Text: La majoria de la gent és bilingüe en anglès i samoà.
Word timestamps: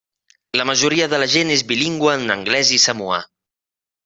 La 0.59 0.63
majoria 0.69 1.07
de 1.11 1.19
la 1.23 1.27
gent 1.33 1.51
és 1.57 1.63
bilingüe 1.73 2.17
en 2.23 2.35
anglès 2.37 2.73
i 2.79 2.81
samoà. 2.87 3.21